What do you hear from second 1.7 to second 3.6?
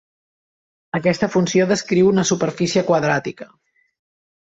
descriu una superfície quadràtica.